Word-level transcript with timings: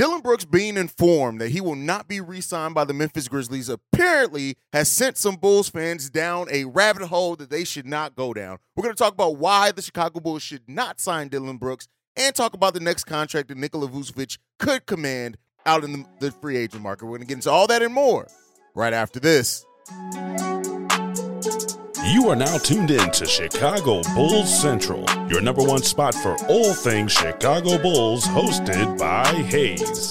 Dillon 0.00 0.22
Brooks 0.22 0.46
being 0.46 0.78
informed 0.78 1.42
that 1.42 1.50
he 1.50 1.60
will 1.60 1.74
not 1.74 2.08
be 2.08 2.22
re 2.22 2.40
signed 2.40 2.74
by 2.74 2.84
the 2.84 2.94
Memphis 2.94 3.28
Grizzlies 3.28 3.68
apparently 3.68 4.56
has 4.72 4.90
sent 4.90 5.18
some 5.18 5.36
Bulls 5.36 5.68
fans 5.68 6.08
down 6.08 6.46
a 6.50 6.64
rabbit 6.64 7.02
hole 7.08 7.36
that 7.36 7.50
they 7.50 7.64
should 7.64 7.84
not 7.84 8.16
go 8.16 8.32
down. 8.32 8.56
We're 8.74 8.84
going 8.84 8.94
to 8.94 8.98
talk 8.98 9.12
about 9.12 9.36
why 9.36 9.72
the 9.72 9.82
Chicago 9.82 10.18
Bulls 10.18 10.42
should 10.42 10.62
not 10.66 11.00
sign 11.02 11.28
Dillon 11.28 11.58
Brooks 11.58 11.86
and 12.16 12.34
talk 12.34 12.54
about 12.54 12.72
the 12.72 12.80
next 12.80 13.04
contract 13.04 13.48
that 13.48 13.58
Nikola 13.58 13.88
Vucevic 13.88 14.38
could 14.58 14.86
command 14.86 15.36
out 15.66 15.84
in 15.84 15.92
the, 15.92 16.06
the 16.18 16.30
free 16.32 16.56
agent 16.56 16.82
market. 16.82 17.04
We're 17.04 17.18
going 17.18 17.20
to 17.20 17.26
get 17.26 17.34
into 17.34 17.50
all 17.50 17.66
that 17.66 17.82
and 17.82 17.92
more 17.92 18.26
right 18.74 18.94
after 18.94 19.20
this. 19.20 19.66
You 22.02 22.30
are 22.30 22.36
now 22.36 22.56
tuned 22.56 22.90
in 22.90 23.10
to 23.10 23.26
Chicago 23.26 24.00
Bulls 24.14 24.60
Central, 24.60 25.04
your 25.28 25.42
number 25.42 25.62
one 25.62 25.82
spot 25.82 26.14
for 26.14 26.34
all 26.48 26.72
things 26.72 27.12
Chicago 27.12 27.76
Bulls, 27.76 28.24
hosted 28.24 28.98
by 28.98 29.26
Haize. 29.26 30.10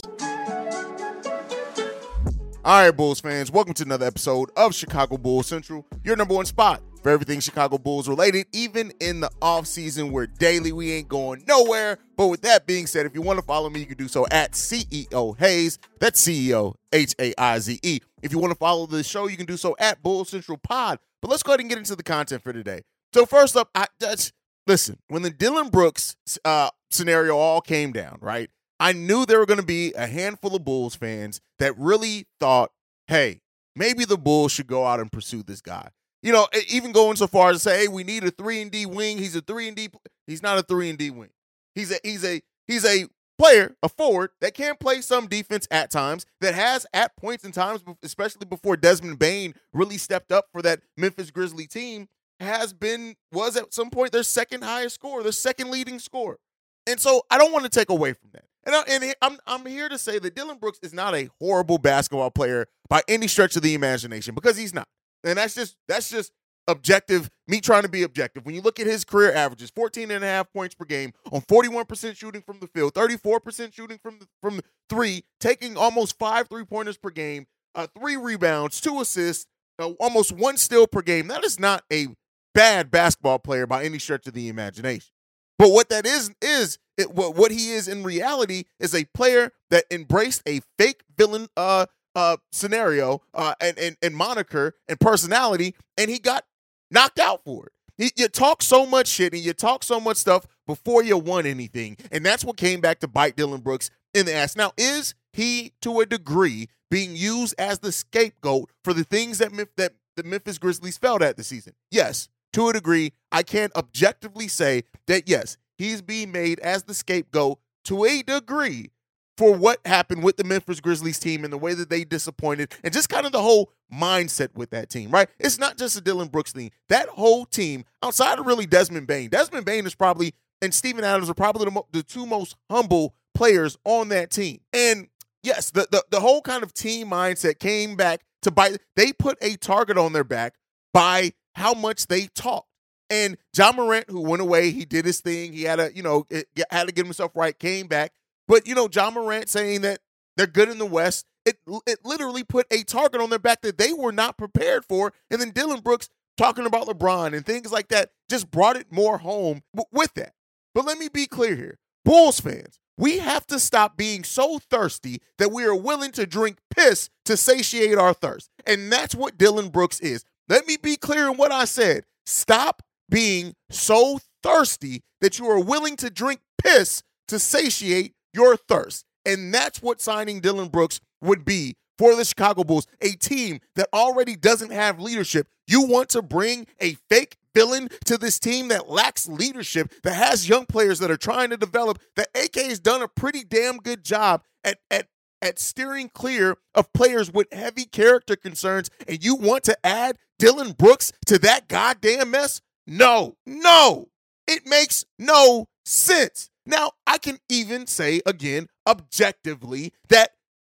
All 2.63 2.85
right, 2.85 2.91
Bulls 2.91 3.19
fans, 3.19 3.49
welcome 3.49 3.73
to 3.73 3.83
another 3.83 4.05
episode 4.05 4.51
of 4.55 4.75
Chicago 4.75 5.17
Bulls 5.17 5.47
Central, 5.47 5.83
your 6.03 6.15
number 6.15 6.35
one 6.35 6.45
spot 6.45 6.83
for 7.01 7.09
everything 7.09 7.39
Chicago 7.39 7.79
Bulls 7.79 8.07
related, 8.07 8.45
even 8.53 8.91
in 8.99 9.21
the 9.21 9.31
offseason 9.41 10.11
where 10.11 10.27
daily 10.27 10.71
we 10.71 10.91
ain't 10.91 11.07
going 11.07 11.43
nowhere. 11.47 11.97
But 12.15 12.27
with 12.27 12.41
that 12.41 12.67
being 12.67 12.85
said, 12.85 13.07
if 13.07 13.15
you 13.15 13.23
want 13.23 13.39
to 13.39 13.45
follow 13.45 13.67
me, 13.67 13.79
you 13.79 13.87
can 13.87 13.97
do 13.97 14.07
so 14.07 14.27
at 14.29 14.51
CEO 14.51 15.39
Haize. 15.39 15.79
That's 15.99 16.23
CEO 16.23 16.75
H 16.93 17.15
A 17.19 17.33
I 17.37 17.57
Z 17.57 17.79
E. 17.81 17.99
If 18.21 18.31
you 18.31 18.37
want 18.37 18.51
to 18.51 18.57
follow 18.59 18.85
the 18.85 19.03
show, 19.03 19.27
you 19.27 19.37
can 19.37 19.47
do 19.47 19.57
so 19.57 19.75
at 19.79 20.03
Bull 20.03 20.23
Central 20.25 20.57
Pod. 20.59 20.99
But 21.21 21.31
let's 21.31 21.43
go 21.43 21.51
ahead 21.51 21.59
and 21.59 21.69
get 21.69 21.77
into 21.77 21.95
the 21.95 22.03
content 22.03 22.43
for 22.43 22.53
today. 22.53 22.81
So 23.13 23.25
first 23.25 23.55
up, 23.55 23.69
I 23.75 23.87
that's 23.99 24.31
listen, 24.67 24.99
when 25.07 25.23
the 25.23 25.29
Dillon 25.29 25.69
Brooks 25.69 26.15
uh, 26.45 26.69
scenario 26.91 27.37
all 27.37 27.61
came 27.61 27.91
down, 27.91 28.19
right? 28.21 28.49
I 28.79 28.93
knew 28.93 29.25
there 29.25 29.39
were 29.39 29.45
going 29.45 29.59
to 29.59 29.65
be 29.65 29.93
a 29.93 30.07
handful 30.07 30.55
of 30.55 30.63
Bulls 30.63 30.95
fans 30.95 31.41
that 31.57 31.77
really 31.77 32.27
thought, 32.39 32.71
hey, 33.07 33.41
maybe 33.75 34.05
the 34.05 34.17
Bulls 34.17 34.53
should 34.53 34.67
go 34.67 34.85
out 34.85 35.01
and 35.01 35.11
pursue 35.11 35.43
this 35.43 35.61
guy. 35.61 35.89
You 36.21 36.31
know, 36.31 36.47
even 36.69 36.91
going 36.91 37.15
so 37.17 37.27
far 37.27 37.49
as 37.49 37.57
to 37.57 37.59
say, 37.69 37.79
hey, 37.81 37.87
we 37.87 38.03
need 38.03 38.23
a 38.23 38.31
three 38.31 38.61
and 38.61 38.71
D 38.71 38.85
wing. 38.85 39.17
He's 39.17 39.35
a 39.35 39.41
three 39.41 39.67
and 39.67 39.75
D. 39.75 39.89
He's 40.27 40.43
not 40.43 40.57
a 40.57 40.63
three 40.63 40.89
and 40.89 40.97
D 40.97 41.09
wing. 41.09 41.29
He's 41.75 41.91
a 41.91 41.97
he's 42.03 42.25
a 42.25 42.41
he's 42.67 42.85
a 42.85 43.07
player, 43.39 43.75
a 43.81 43.89
forward 43.89 44.31
that 44.41 44.53
can 44.53 44.75
play 44.75 45.01
some 45.01 45.27
defense 45.27 45.67
at 45.71 45.89
times, 45.89 46.25
that 46.41 46.53
has 46.53 46.85
at 46.93 47.15
points 47.17 47.43
and 47.43 47.53
times, 47.53 47.81
especially 48.03 48.45
before 48.45 48.77
Desmond 48.77 49.17
Bane 49.17 49.55
really 49.73 49.97
stepped 49.97 50.31
up 50.31 50.45
for 50.51 50.61
that 50.61 50.81
Memphis 50.97 51.31
Grizzly 51.31 51.65
team, 51.65 52.07
has 52.39 52.73
been 52.73 53.15
was 53.31 53.57
at 53.57 53.73
some 53.73 53.89
point 53.89 54.11
their 54.11 54.23
second 54.23 54.63
highest 54.63 54.95
score, 54.95 55.23
their 55.23 55.31
second 55.31 55.71
leading 55.71 55.99
score. 55.99 56.37
And 56.85 56.99
so 56.99 57.23
I 57.29 57.37
don't 57.37 57.51
want 57.51 57.63
to 57.63 57.69
take 57.69 57.89
away 57.89 58.13
from 58.13 58.29
that. 58.33 58.45
And, 58.65 58.75
I, 58.75 58.83
and 58.89 59.15
I'm 59.21 59.39
I'm 59.47 59.65
here 59.65 59.89
to 59.89 59.97
say 59.97 60.19
that 60.19 60.35
Dillon 60.35 60.57
Brooks 60.57 60.79
is 60.83 60.93
not 60.93 61.15
a 61.15 61.29
horrible 61.39 61.77
basketball 61.77 62.31
player 62.31 62.67
by 62.89 63.01
any 63.07 63.27
stretch 63.27 63.55
of 63.55 63.61
the 63.61 63.73
imagination 63.73 64.35
because 64.35 64.57
he's 64.57 64.73
not. 64.73 64.87
And 65.23 65.37
that's 65.37 65.55
just 65.55 65.75
that's 65.87 66.09
just 66.09 66.31
objective, 66.69 67.29
me 67.47 67.61
trying 67.61 67.83
to 67.83 67.89
be 67.89 68.03
objective. 68.03 68.45
When 68.45 68.55
you 68.55 68.61
look 68.61 68.79
at 68.79 68.87
his 68.87 69.03
career 69.03 69.33
averages, 69.33 69.71
14 69.71 70.11
and 70.11 70.23
a 70.23 70.27
half 70.27 70.51
points 70.53 70.75
per 70.75 70.85
game 70.85 71.13
on 71.31 71.41
41% 71.41 72.15
shooting 72.15 72.41
from 72.41 72.59
the 72.59 72.67
field, 72.67 72.93
34% 72.93 73.73
shooting 73.73 73.99
from 74.01 74.19
the, 74.19 74.27
from 74.41 74.61
three, 74.89 75.23
taking 75.39 75.77
almost 75.77 76.17
five 76.17 76.47
three-pointers 76.47 76.97
per 76.97 77.09
game, 77.09 77.47
uh, 77.75 77.87
three 77.97 78.17
rebounds, 78.17 78.79
two 78.81 78.99
assists, 79.01 79.45
uh, 79.79 79.89
almost 79.99 80.31
one 80.31 80.57
steal 80.57 80.87
per 80.87 81.01
game. 81.01 81.27
That 81.27 81.43
is 81.43 81.59
not 81.59 81.83
a 81.91 82.07
bad 82.53 82.91
basketball 82.91 83.39
player 83.39 83.65
by 83.65 83.83
any 83.83 83.99
stretch 83.99 84.27
of 84.27 84.33
the 84.33 84.49
imagination. 84.49 85.09
But 85.57 85.71
what 85.71 85.89
that 85.89 86.05
is 86.05 86.31
is 86.41 86.77
it, 86.97 87.11
what, 87.11 87.35
what 87.35 87.51
he 87.51 87.71
is 87.71 87.87
in 87.87 88.03
reality 88.03 88.63
is 88.79 88.95
a 88.95 89.05
player 89.13 89.51
that 89.69 89.85
embraced 89.91 90.41
a 90.47 90.61
fake 90.77 91.03
villain 91.17 91.47
uh 91.57 91.85
uh 92.15 92.37
scenario 92.51 93.21
uh 93.33 93.53
and, 93.61 93.77
and 93.77 93.97
and 94.01 94.15
moniker 94.15 94.73
and 94.87 94.99
personality 94.99 95.75
and 95.97 96.09
he 96.09 96.17
got 96.17 96.45
knocked 96.91 97.19
out 97.19 97.43
for 97.43 97.67
it. 97.67 98.13
You 98.17 98.29
talk 98.29 98.61
so 98.61 98.85
much 98.85 99.07
shit 99.07 99.33
and 99.33 99.41
you 99.41 99.53
talk 99.53 99.83
so 99.83 99.99
much 99.99 100.17
stuff 100.17 100.47
before 100.65 101.03
you 101.03 101.17
won 101.17 101.45
anything. 101.45 101.97
And 102.11 102.25
that's 102.25 102.45
what 102.45 102.55
came 102.55 102.79
back 102.79 102.99
to 102.99 103.07
bite 103.07 103.35
Dillon 103.35 103.59
Brooks 103.59 103.89
in 104.13 104.25
the 104.25 104.33
ass. 104.33 104.55
Now, 104.55 104.71
is 104.77 105.15
he, 105.33 105.73
to 105.81 105.99
a 105.99 106.05
degree, 106.05 106.69
being 106.89 107.15
used 107.15 107.55
as 107.59 107.79
the 107.79 107.91
scapegoat 107.91 108.71
for 108.83 108.93
the 108.93 109.03
things 109.03 109.39
that, 109.39 109.51
that 109.75 109.93
the 110.15 110.23
Memphis 110.23 110.57
Grizzlies 110.57 110.97
failed 110.97 111.21
at 111.21 111.35
this 111.35 111.47
season? 111.47 111.73
Yes, 111.91 112.29
to 112.53 112.69
a 112.69 112.73
degree. 112.73 113.11
I 113.31 113.43
can't 113.43 113.75
objectively 113.75 114.47
say 114.47 114.85
that, 115.07 115.27
yes, 115.27 115.57
he's 115.77 116.01
being 116.01 116.31
made 116.31 116.59
as 116.61 116.83
the 116.83 116.93
scapegoat 116.93 117.59
to 117.85 118.05
a 118.05 118.23
degree 118.23 118.91
for 119.37 119.53
what 119.53 119.79
happened 119.85 120.23
with 120.23 120.37
the 120.37 120.43
Memphis 120.43 120.81
Grizzlies 120.81 121.19
team 121.19 121.43
and 121.43 121.53
the 121.53 121.57
way 121.57 121.73
that 121.73 121.89
they 121.89 122.03
disappointed 122.03 122.73
and 122.83 122.93
just 122.93 123.09
kind 123.09 123.25
of 123.25 123.31
the 123.31 123.41
whole 123.41 123.71
mindset 123.93 124.55
with 124.55 124.69
that 124.71 124.89
team, 124.89 125.11
right? 125.11 125.29
It's 125.39 125.57
not 125.57 125.77
just 125.77 125.97
a 125.97 126.01
Dillon 126.01 126.27
Brooks 126.27 126.51
thing. 126.51 126.71
That 126.89 127.09
whole 127.09 127.45
team, 127.45 127.85
outside 128.03 128.39
of 128.39 128.45
really 128.45 128.65
Desmond 128.65 129.07
Bane, 129.07 129.29
Desmond 129.29 129.65
Bane 129.65 129.85
is 129.85 129.95
probably, 129.95 130.33
and 130.61 130.73
Steven 130.73 131.03
Adams 131.03 131.29
are 131.29 131.33
probably 131.33 131.65
the, 131.65 131.71
mo- 131.71 131.87
the 131.91 132.03
two 132.03 132.25
most 132.25 132.55
humble 132.69 133.15
players 133.33 133.77
on 133.85 134.09
that 134.09 134.31
team. 134.31 134.59
And 134.73 135.07
yes, 135.43 135.71
the, 135.71 135.87
the, 135.91 136.03
the 136.09 136.19
whole 136.19 136.41
kind 136.41 136.63
of 136.63 136.73
team 136.73 137.09
mindset 137.09 137.59
came 137.59 137.95
back 137.95 138.21
to 138.41 138.51
bite. 138.51 138.79
They 138.95 139.13
put 139.13 139.37
a 139.41 139.55
target 139.55 139.97
on 139.97 140.13
their 140.13 140.23
back 140.23 140.55
by 140.93 141.33
how 141.55 141.73
much 141.73 142.07
they 142.07 142.27
talk. 142.27 142.65
And 143.09 143.37
Ja 143.57 143.71
Morant, 143.71 144.09
who 144.09 144.21
went 144.21 144.41
away, 144.41 144.71
he 144.71 144.85
did 144.85 145.05
his 145.05 145.19
thing. 145.19 145.53
He 145.53 145.63
had 145.63 145.79
a, 145.79 145.91
you 145.95 146.03
know, 146.03 146.25
it, 146.29 146.47
had 146.69 146.87
to 146.87 146.93
get 146.93 147.05
himself 147.05 147.31
right, 147.35 147.57
came 147.57 147.87
back. 147.87 148.13
But 148.47 148.67
you 148.67 148.75
know, 148.75 148.87
Ja 148.91 149.09
Morant 149.09 149.49
saying 149.49 149.81
that 149.81 149.99
they're 150.37 150.47
good 150.47 150.69
in 150.69 150.77
the 150.77 150.85
West, 150.85 151.25
it 151.49 151.81
it 151.87 151.99
literally 152.03 152.43
put 152.43 152.67
a 152.71 152.83
target 152.83 153.21
on 153.21 153.29
their 153.29 153.39
back 153.39 153.61
that 153.61 153.77
they 153.77 153.93
were 153.93 154.11
not 154.11 154.37
prepared 154.37 154.85
for. 154.85 155.13
And 155.29 155.41
then 155.41 155.51
Dillon 155.51 155.81
Brooks 155.81 156.09
talking 156.37 156.65
about 156.65 156.87
LeBron 156.87 157.35
and 157.35 157.45
things 157.45 157.71
like 157.71 157.89
that 157.89 158.11
just 158.29 158.49
brought 158.49 158.77
it 158.77 158.91
more 158.91 159.17
home 159.17 159.61
with 159.91 160.13
that. 160.15 160.33
But 160.73 160.85
let 160.85 160.97
me 160.97 161.09
be 161.09 161.25
clear 161.25 161.55
here. 161.55 161.79
Bulls 162.05 162.39
fans, 162.39 162.79
we 162.97 163.19
have 163.19 163.45
to 163.47 163.59
stop 163.59 163.97
being 163.97 164.23
so 164.23 164.59
thirsty 164.59 165.21
that 165.37 165.51
we 165.51 165.65
are 165.65 165.75
willing 165.75 166.11
to 166.11 166.25
drink 166.25 166.57
piss 166.73 167.09
to 167.25 167.35
satiate 167.35 167.97
our 167.97 168.13
thirst. 168.13 168.49
And 168.65 168.91
that's 168.91 169.15
what 169.15 169.37
Dillon 169.37 169.69
Brooks 169.69 169.99
is. 169.99 170.23
Let 170.47 170.65
me 170.67 170.77
be 170.77 170.95
clear 170.95 171.29
in 171.29 171.37
what 171.37 171.51
I 171.51 171.65
said. 171.65 172.05
Stop 172.25 172.81
being 173.09 173.53
so 173.69 174.19
thirsty 174.43 175.03
that 175.21 175.39
you 175.39 175.47
are 175.47 175.59
willing 175.59 175.95
to 175.97 176.09
drink 176.09 176.41
piss 176.61 177.03
to 177.27 177.39
satiate 177.39 178.13
your 178.33 178.55
thirst. 178.55 179.05
And 179.25 179.53
that's 179.53 179.81
what 179.81 180.01
signing 180.01 180.39
Dillon 180.39 180.69
Brooks 180.69 180.99
would 181.21 181.45
be 181.45 181.75
for 181.97 182.15
the 182.15 182.23
Chicago 182.23 182.63
Bulls, 182.63 182.87
a 183.01 183.11
team 183.11 183.59
that 183.75 183.89
already 183.93 184.35
doesn't 184.35 184.71
have 184.71 185.01
leadership. 185.01 185.49
You 185.67 185.81
want 185.81 186.09
to 186.09 186.21
bring 186.21 186.65
a 186.79 186.93
fake 187.09 187.37
villain 187.53 187.89
to 188.05 188.17
this 188.17 188.39
team 188.39 188.69
that 188.69 188.89
lacks 188.89 189.27
leadership, 189.27 189.93
that 190.03 190.13
has 190.13 190.47
young 190.47 190.65
players 190.65 190.99
that 190.99 191.11
are 191.11 191.17
trying 191.17 191.49
to 191.49 191.57
develop, 191.57 191.99
that 192.15 192.29
AK 192.33 192.55
has 192.55 192.79
done 192.79 193.01
a 193.01 193.07
pretty 193.09 193.43
damn 193.43 193.77
good 193.77 194.03
job 194.03 194.43
at, 194.63 194.79
at, 194.89 195.07
at 195.41 195.59
steering 195.59 196.07
clear 196.07 196.57
of 196.73 196.91
players 196.93 197.33
with 197.33 197.51
heavy 197.51 197.85
character 197.85 198.37
concerns, 198.37 198.89
and 199.07 199.23
you 199.23 199.35
want 199.35 199.65
to 199.65 199.77
add 199.85 200.17
Dillon 200.37 200.71
Brooks 200.71 201.11
to 201.25 201.37
that 201.39 201.67
goddamn 201.67 202.31
mess? 202.31 202.61
No, 202.87 203.35
no, 203.45 204.07
it 204.47 204.65
makes 204.65 205.03
no 205.17 205.67
sense. 205.85 206.49
Now, 206.65 206.91
I 207.05 207.17
can 207.17 207.39
even 207.49 207.87
say 207.87 208.21
again, 208.25 208.67
objectively, 208.87 209.91
that 210.07 210.31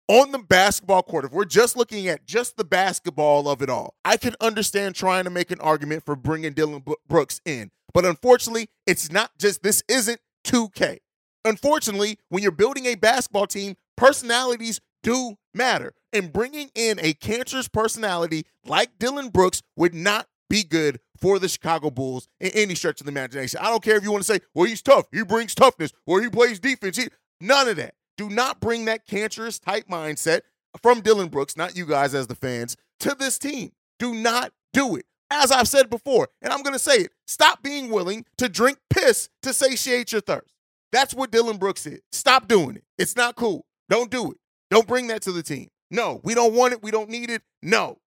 on 0.07 0.31
the 0.31 0.39
basketball 0.39 1.03
court, 1.03 1.25
if 1.25 1.31
we're 1.31 1.45
just 1.45 1.75
looking 1.75 2.07
at 2.07 2.25
just 2.25 2.57
the 2.57 2.63
basketball 2.63 3.47
of 3.47 3.61
it 3.61 3.69
all, 3.69 3.95
I 4.03 4.17
can 4.17 4.35
understand 4.39 4.95
trying 4.95 5.23
to 5.23 5.29
make 5.29 5.51
an 5.51 5.59
argument 5.59 6.05
for 6.05 6.15
bringing 6.15 6.53
Dillon 6.53 6.83
Brooks 7.07 7.41
in. 7.45 7.71
But 7.93 8.05
unfortunately, 8.05 8.69
it's 8.85 9.11
not 9.11 9.31
just 9.37 9.63
this 9.63 9.83
isn't 9.87 10.19
2K. 10.45 10.99
Unfortunately, 11.43 12.19
when 12.29 12.43
you're 12.43 12.51
building 12.51 12.85
a 12.85 12.95
basketball 12.95 13.47
team, 13.47 13.75
personalities 13.95 14.81
do 15.01 15.35
matter. 15.53 15.93
And 16.11 16.31
bringing 16.33 16.71
in 16.75 16.99
a 17.01 17.13
cancerous 17.13 17.67
personality 17.67 18.45
like 18.65 18.97
Dillon 18.99 19.29
Brooks 19.29 19.61
would 19.75 19.93
not 19.93 20.27
be 20.49 20.63
good 20.63 20.99
for 21.17 21.39
the 21.39 21.47
Chicago 21.47 21.89
Bulls 21.89 22.27
in 22.39 22.51
any 22.53 22.75
stretch 22.75 22.99
of 22.99 23.05
the 23.05 23.11
imagination. 23.11 23.59
I 23.61 23.69
don't 23.69 23.83
care 23.83 23.95
if 23.95 24.03
you 24.03 24.11
want 24.11 24.23
to 24.23 24.33
say, 24.33 24.39
well, 24.53 24.65
he's 24.65 24.81
tough, 24.81 25.05
he 25.11 25.23
brings 25.23 25.55
toughness, 25.55 25.91
or 26.05 26.21
he 26.21 26.29
plays 26.29 26.59
defense. 26.59 26.97
He, 26.97 27.07
none 27.39 27.67
of 27.67 27.77
that. 27.77 27.95
Do 28.17 28.29
not 28.29 28.59
bring 28.59 28.85
that 28.85 29.05
cancerous 29.07 29.59
type 29.59 29.87
mindset 29.87 30.41
from 30.81 31.01
Dillon 31.01 31.29
Brooks, 31.29 31.57
not 31.57 31.75
you 31.75 31.85
guys 31.85 32.15
as 32.15 32.27
the 32.27 32.35
fans, 32.35 32.77
to 33.01 33.15
this 33.15 33.37
team. 33.37 33.71
Do 33.99 34.13
not 34.13 34.51
do 34.73 34.95
it. 34.95 35.05
As 35.31 35.51
I've 35.51 35.67
said 35.67 35.89
before, 35.89 36.29
and 36.41 36.53
I'm 36.53 36.61
going 36.61 36.73
to 36.73 36.79
say 36.79 36.97
it, 36.97 37.11
stop 37.25 37.63
being 37.63 37.89
willing 37.89 38.25
to 38.37 38.47
drink 38.47 38.77
piss 38.89 39.29
to 39.41 39.53
satiate 39.53 40.11
your 40.11 40.21
thirst. 40.21 40.53
That's 40.91 41.13
what 41.13 41.31
Dillon 41.31 41.57
Brooks 41.57 41.85
is. 41.85 42.01
Stop 42.11 42.47
doing 42.47 42.77
it. 42.77 42.83
It's 42.97 43.15
not 43.15 43.35
cool. 43.35 43.65
Don't 43.89 44.11
do 44.11 44.31
it. 44.31 44.37
Don't 44.69 44.87
bring 44.87 45.07
that 45.07 45.21
to 45.23 45.31
the 45.31 45.43
team. 45.43 45.69
No, 45.91 46.21
we 46.23 46.35
don't 46.35 46.53
want 46.53 46.73
it. 46.73 46.83
We 46.83 46.91
don't 46.91 47.09
need 47.09 47.29
it. 47.29 47.41
No, 47.61 47.97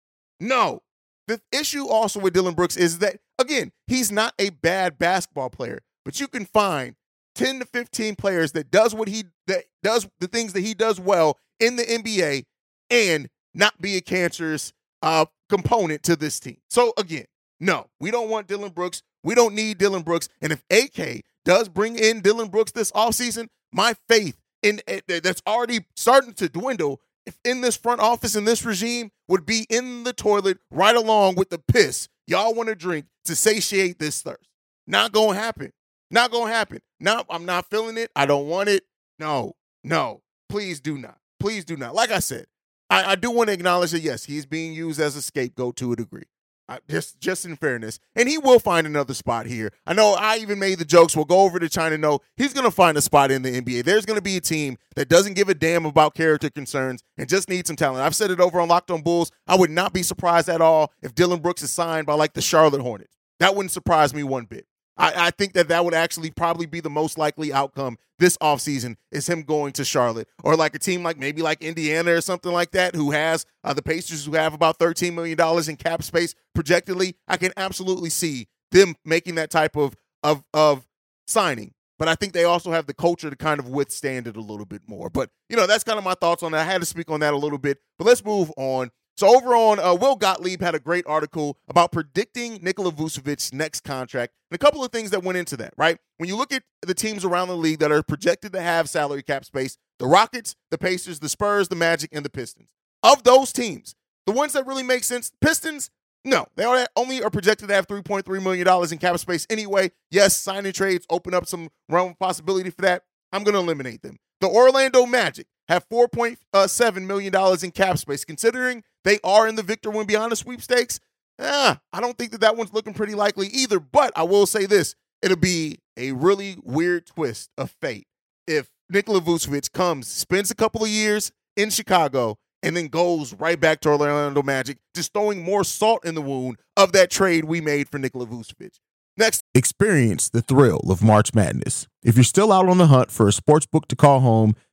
no. 0.41 0.83
The 1.27 1.41
issue 1.53 1.87
also 1.87 2.21
with 2.21 2.33
Dillon 2.33 2.55
Brooks 2.55 2.77
is 2.77 3.01
that, 3.01 3.19
again, 3.39 3.73
he's 3.87 4.11
not 4.11 4.33
a 4.39 4.51
bad 4.51 4.99
basketball 4.99 5.51
player, 5.51 5.81
but 6.05 6.21
you 6.21 6.29
can 6.29 6.47
find 6.47 6.95
10 7.39 7.61
to 7.61 7.65
15 7.65 8.17
players 8.17 8.53
that 8.53 8.71
does 8.71 8.95
what 8.95 9.09
he 9.09 9.25
that 9.47 9.65
does 9.83 10.09
the 10.21 10.27
things 10.27 10.53
that 10.53 10.61
he 10.61 10.75
does 10.75 11.01
well 11.01 11.39
in 11.61 11.77
the 11.77 11.85
NBA 11.85 12.45
and 12.91 13.29
not 13.55 13.81
be 13.81 13.97
a 13.97 14.01
cancerous 14.01 14.73
uh, 15.03 15.25
component 15.49 16.03
to 16.03 16.17
this 16.17 16.39
team. 16.41 16.59
So 16.69 16.93
again, 16.99 17.25
no, 17.61 17.87
we 18.01 18.11
don't 18.11 18.29
want 18.29 18.47
Dillon 18.47 18.73
Brooks. 18.73 19.03
We 19.23 19.35
don't 19.35 19.55
need 19.55 19.79
Dillon 19.79 20.03
Brooks. 20.03 20.29
And 20.43 20.53
if 20.53 20.63
AK 20.71 21.23
does 21.45 21.69
bring 21.69 21.97
in 21.97 22.21
Dillon 22.21 22.49
Brooks 22.49 22.73
this 22.73 22.93
offseason, 22.93 23.49
my 23.73 23.95
faith 24.09 24.37
in 24.63 24.81
that's 25.07 25.43
already 25.47 25.87
starting 25.97 26.35
to 26.35 26.49
dwindle 26.49 27.01
if 27.25 27.39
in 27.45 27.61
this 27.61 27.77
front 27.77 28.01
office 28.01 28.35
in 28.35 28.45
this 28.45 28.65
regime 28.65 29.11
would 29.29 29.47
be 29.47 29.67
in 29.71 30.05
the 30.05 30.13
toilet 30.13 30.59
right 30.71 30.97
along 30.97 31.37
with 31.37 31.51
the 31.51 31.59
piss 31.59 32.09
y'all 32.29 32.55
want 32.55 32.69
to 32.69 32.75
drink 32.75 33.07
to 33.25 33.35
satiate 33.35 33.99
this 33.99 34.23
thirst. 34.23 34.49
Not 34.87 35.13
going 35.13 35.35
to 35.35 35.41
happen. 35.41 35.73
Not 36.11 36.33
to 36.33 36.45
happen. 36.47 36.81
No, 37.01 37.25
I'm 37.29 37.45
not 37.45 37.71
feeling 37.71 37.99
it. 37.99 38.11
I 38.17 38.27
don't 38.27 38.49
want 38.49 38.69
it. 38.69 38.85
No, 39.19 39.57
no. 39.85 40.23
Please 40.49 40.81
do 40.81 40.97
not. 40.97 41.19
Please 41.39 41.65
do 41.65 41.77
not. 41.77 41.95
Like 41.95 42.11
I 42.11 42.21
said, 42.21 42.47
I, 42.91 43.13
I 43.13 43.15
do 43.15 43.31
want 43.31 43.49
to 43.49 43.55
acknowledge 43.55 43.91
that 43.91 44.01
yes, 44.01 44.25
he's 44.25 44.47
being 44.47 44.73
used 44.73 45.01
as 45.01 45.17
a 45.17 45.23
scapegoat 45.23 45.77
to 45.77 45.93
a 45.93 45.97
degree. 45.97 46.25
I, 46.71 46.81
just 46.89 47.19
just 47.19 47.47
in 47.47 47.57
fairness, 47.57 47.99
and 48.15 48.29
he 48.29 48.37
will 48.37 48.59
find 48.59 48.87
another 48.87 49.15
spot 49.15 49.47
here. 49.47 49.73
I 49.87 49.95
know 49.95 50.15
I 50.19 50.37
even 50.37 50.59
made 50.59 50.79
the 50.79 50.85
jokes. 50.85 51.17
We'll 51.17 51.25
go 51.25 51.41
over 51.41 51.59
to 51.59 51.69
China. 51.69 51.97
No, 51.97 52.21
he's 52.37 52.53
going 52.53 52.67
to 52.67 52.71
find 52.71 52.99
a 52.99 53.01
spot 53.01 53.31
in 53.31 53.41
the 53.41 53.61
NBA. 53.61 53.85
There's 53.85 54.05
going 54.05 54.19
to 54.19 54.23
be 54.23 54.37
a 54.37 54.41
team 54.41 54.77
that 54.95 55.09
doesn't 55.09 55.35
give 55.35 55.49
a 55.49 55.55
damn 55.55 55.87
about 55.87 56.15
character 56.15 56.51
concerns 56.51 57.03
and 57.17 57.27
just 57.27 57.49
needs 57.49 57.69
some 57.69 57.77
talent. 57.77 58.05
I've 58.05 58.15
said 58.15 58.31
it 58.31 58.41
over 58.41 58.61
on 58.61 58.69
Locked 58.69 58.91
On 58.91 59.01
Bulls. 59.01 59.33
I 59.47 59.57
would 59.57 59.71
not 59.71 59.95
be 59.95 60.03
surprised 60.03 60.51
at 60.51 60.61
all 60.61 60.93
if 61.01 61.15
Dillon 61.15 61.41
Brooks 61.41 61.63
is 61.63 61.71
signed 61.71 62.07
by 62.07 62.15
like 62.15 62.35
the 62.35 62.43
Charlotte 62.43 62.83
Hornets. 62.83 63.17
That 63.41 63.55
wouldn't 63.55 63.73
surprise 63.73 64.13
me 64.13 64.23
one 64.23 64.45
bit. 64.45 64.67
I, 64.99 65.29
I, 65.29 65.31
think 65.31 65.53
that 65.53 65.69
that 65.69 65.85
would 65.85 65.95
actually 65.95 66.31
probably 66.31 66.67
be 66.67 66.81
the 66.81 66.91
most 66.91 67.17
likely 67.17 67.53
outcome 67.53 67.99
this 68.19 68.37
offseason 68.39 68.97
is 69.13 69.29
him 69.29 69.43
going 69.43 69.73
to 69.75 69.85
Charlotte 69.85 70.29
or 70.43 70.57
like 70.57 70.75
a 70.75 70.79
team 70.79 71.03
like 71.03 71.19
maybe 71.19 71.41
like 71.41 71.63
Indiana 71.63 72.13
or 72.13 72.21
something 72.21 72.53
like 72.53 72.73
that 72.73 72.95
who 72.95 73.13
has 73.13 73.47
uh, 73.63 73.73
the 73.73 73.83
Pacers 73.83 74.25
who 74.25 74.35
have 74.35 74.55
about 74.55 74.79
$13 74.79 75.15
million 75.15 75.39
in 75.69 75.77
cap 75.77 76.03
space 76.03 76.35
projectedly. 76.55 77.15
I 77.29 77.37
can 77.37 77.53
absolutely 77.57 78.11
see 78.11 78.49
them 78.73 78.97
making 79.05 79.37
that 79.37 79.51
type 79.51 79.77
of 79.77 79.97
of 80.23 80.43
of 80.53 80.87
signing. 81.27 81.75
But 81.99 82.09
I 82.09 82.15
think 82.15 82.33
they 82.33 82.45
also 82.45 82.71
have 82.71 82.87
the 82.87 82.95
culture 82.95 83.29
to 83.29 83.37
kind 83.37 83.59
of 83.59 83.69
withstand 83.69 84.29
it 84.29 84.37
a 84.37 84.41
little 84.41 84.65
bit 84.65 84.83
more. 84.87 85.11
But, 85.11 85.31
you 85.49 85.57
know, 85.57 85.67
that's 85.67 85.83
kind 85.83 85.99
of 85.99 86.05
my 86.05 86.15
thoughts 86.15 86.45
on 86.45 86.53
that. 86.53 86.61
I 86.61 86.71
had 86.71 86.81
to 86.81 86.87
speak 86.87 87.11
on 87.11 87.21
that 87.21 87.35
a 87.35 87.37
little 87.37 87.59
bit. 87.59 87.79
But 87.99 88.07
let's 88.07 88.25
move 88.25 88.53
on 88.57 88.91
so 89.19 89.37
over 89.37 89.49
on 89.57 89.81
uh, 89.81 89.95
Will 89.95 90.15
Gottlieb 90.15 90.61
had 90.61 90.77
a 90.77 90.79
great 90.79 91.05
article 91.09 91.59
about 91.67 91.91
predicting 91.91 92.61
Nikola 92.63 92.93
Vucevic's 92.93 93.53
next 93.53 93.81
contract 93.81 94.33
and 94.49 94.55
a 94.55 94.59
couple 94.65 94.85
of 94.85 94.93
things 94.93 95.11
that 95.11 95.25
went 95.25 95.37
into 95.37 95.57
that, 95.57 95.75
right? 95.77 95.99
When 96.19 96.29
you 96.29 96.37
look 96.37 96.53
at 96.53 96.63
the 96.83 96.95
teams 96.95 97.25
around 97.25 97.49
the 97.49 97.57
league 97.57 97.81
that 97.81 97.91
are 97.91 98.05
projected 98.05 98.53
to 98.53 98.61
have 98.61 98.89
salary 98.89 99.25
cap 99.25 99.45
space, 99.45 99.77
the 99.99 100.07
Rockets, 100.07 100.55
the 100.71 100.79
Pacers, 100.79 101.19
the 101.19 101.29
Spurs, 101.29 101.67
the 101.67 101.75
Magic, 101.75 102.11
and 102.13 102.25
the 102.25 102.31
Pistons. 102.31 102.71
Of 103.03 103.25
those 103.25 103.53
teams, 103.53 103.97
the 104.25 104.31
ones 104.33 104.53
that 104.53 104.69
really 104.69 104.85
make 104.85 105.03
sense, 105.03 105.33
Pistons, 105.41 105.91
no, 106.25 106.47
they 106.55 106.87
only 106.95 107.21
are 107.21 107.31
projected 107.31 107.67
to 107.67 107.75
have 107.75 107.89
$3.3 107.89 108.41
million 108.41 108.93
in 108.93 108.99
cap 108.99 109.19
space 109.19 109.49
anyway. 109.51 109.91
Yes, 110.13 110.37
signing 110.37 110.73
trades 110.73 111.07
open 111.11 111.35
up 111.35 111.47
some 111.47 111.71
realm 111.89 112.11
of 112.11 112.19
possibility 112.21 112.71
for 112.71 112.83
that. 112.83 113.03
I'm 113.33 113.43
going 113.43 113.55
to 113.55 113.61
eliminate 113.61 114.03
them. 114.03 114.19
The 114.41 114.49
Orlando 114.49 115.07
Magic 115.07 115.49
have 115.69 115.89
$4.7 115.89 117.03
million 117.07 117.35
in 117.63 117.71
cap 117.73 117.99
space. 117.99 118.25
Considering 118.25 118.85
they 119.09 119.19
are 119.25 119.49
in 119.49 119.55
the 119.55 119.63
Victor 119.63 119.91
Wembanyama 119.91 120.37
sweepstakes, 120.37 121.01
eh, 121.39 121.75
I 121.93 122.01
don't 122.01 122.19
think 122.19 122.33
that 122.33 122.43
that 122.43 122.57
one's 122.57 122.75
looking 122.75 122.93
pretty 122.93 123.15
likely 123.15 123.47
either. 123.49 123.81
But 123.81 124.13
I 124.15 124.25
will 124.25 124.47
say 124.47 124.67
this 124.67 124.95
it'll 125.23 125.39
be 125.39 125.79
a 125.97 126.13
really 126.13 126.57
weird 126.63 127.07
twist 127.07 127.51
of 127.57 127.75
fate 127.81 128.07
if 128.47 128.69
Nikola 128.91 129.21
Vucevic 129.21 129.73
comes, 129.73 130.09
spends 130.09 130.51
a 130.51 130.55
couple 130.55 130.83
of 130.83 130.91
years 130.91 131.33
in 131.57 131.71
Chicago, 131.71 132.39
and 132.63 132.77
then 132.77 132.89
goes 132.89 133.33
right 133.35 133.59
back 133.59 133.81
to 133.81 133.89
Orlando 133.89 134.43
Magic, 134.43 134.79
just 134.95 135.13
throwing 135.13 135.43
more 135.43 135.65
salt 135.65 136.05
in 136.05 136.15
the 136.15 136.23
wound 136.23 136.59
of 136.77 136.93
that 136.93 137.11
trade 137.11 137.45
we 137.45 137.61
made 137.61 137.89
for 137.89 137.99
Nikola 137.99 138.27
Vucevic. 138.27 138.79
Next, 139.17 139.43
experience 139.55 140.29
the 140.29 140.43
thrill 140.43 140.81
of 140.91 141.03
March 141.03 141.35
Madness. 141.35 141.89
If 142.05 142.17
you're 142.17 142.25
still 142.25 142.53
out 142.53 142.69
on 142.69 142.79
the 142.79 142.87
hunt 142.87 143.11
for 143.11 143.27
a 143.27 143.33
sports 143.33 143.67
book 143.67 143.89
to 143.89 143.97
call 143.97 144.21
home, 144.21 144.55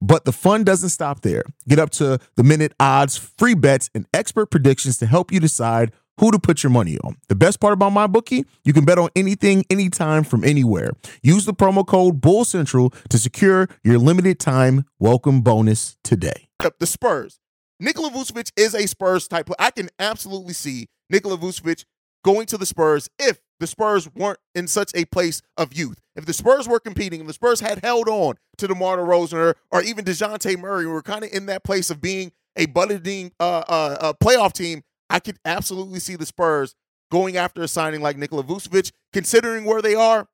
but 0.00 0.24
the 0.24 0.32
fun 0.32 0.64
doesn't 0.64 0.90
stop 0.90 1.22
there. 1.22 1.44
Get 1.68 1.78
up 1.78 1.90
to 1.90 2.18
the 2.36 2.42
minute 2.42 2.72
odds, 2.80 3.16
free 3.16 3.54
bets, 3.54 3.90
and 3.94 4.06
expert 4.14 4.46
predictions 4.46 4.98
to 4.98 5.06
help 5.06 5.32
you 5.32 5.40
decide 5.40 5.92
who 6.18 6.30
to 6.30 6.38
put 6.38 6.62
your 6.62 6.70
money 6.70 6.98
on. 7.02 7.16
The 7.28 7.34
best 7.34 7.60
part 7.60 7.72
about 7.72 7.92
MyBookie, 7.92 8.44
you 8.64 8.72
can 8.72 8.84
bet 8.84 8.98
on 8.98 9.08
anything, 9.16 9.64
anytime, 9.70 10.22
from 10.22 10.44
anywhere. 10.44 10.90
Use 11.22 11.46
the 11.46 11.54
promo 11.54 11.86
code 11.86 12.20
Bull 12.20 12.44
Central 12.44 12.90
to 13.08 13.18
secure 13.18 13.68
your 13.82 13.98
limited 13.98 14.38
time 14.38 14.84
welcome 14.98 15.40
bonus 15.40 15.96
today. 16.04 16.48
Up 16.62 16.78
The 16.78 16.86
Spurs. 16.86 17.40
Nikola 17.78 18.10
Vucevic 18.10 18.52
is 18.56 18.74
a 18.74 18.86
Spurs 18.86 19.26
type. 19.28 19.46
player. 19.46 19.56
I 19.58 19.70
can 19.70 19.88
absolutely 19.98 20.52
see 20.52 20.88
Nikola 21.08 21.38
Vucevic 21.38 21.86
going 22.22 22.44
to 22.46 22.58
the 22.58 22.66
Spurs 22.66 23.08
if 23.18 23.40
the 23.60 23.66
Spurs 23.66 24.08
weren't 24.14 24.40
in 24.54 24.66
such 24.66 24.90
a 24.94 25.04
place 25.04 25.42
of 25.56 25.72
youth. 25.72 26.00
If 26.16 26.26
the 26.26 26.32
Spurs 26.32 26.66
were 26.66 26.80
competing, 26.80 27.20
if 27.20 27.26
the 27.26 27.32
Spurs 27.32 27.60
had 27.60 27.84
held 27.84 28.08
on 28.08 28.34
to 28.58 28.66
DeMar 28.66 28.98
DeRozan 28.98 29.54
or, 29.70 29.82
even 29.82 30.04
DeJounte 30.04 30.58
Murray, 30.58 30.86
we 30.86 30.92
were 30.92 31.02
kind 31.02 31.24
of 31.24 31.30
in 31.32 31.46
that 31.46 31.62
place 31.62 31.90
of 31.90 32.00
being 32.00 32.32
a 32.56 32.66
budding 32.66 33.30
uh, 33.38 33.62
uh, 33.68 33.96
uh, 34.00 34.12
playoff 34.14 34.52
team, 34.52 34.82
I 35.08 35.20
could 35.20 35.38
absolutely 35.44 36.00
see 36.00 36.16
the 36.16 36.26
Spurs 36.26 36.74
going 37.12 37.36
after 37.36 37.62
a 37.62 37.68
signing 37.68 38.00
like 38.00 38.16
Nikola 38.16 38.42
Vucevic. 38.42 38.92
Considering 39.12 39.64
where 39.64 39.82
they 39.82 39.94
are, 39.94 40.28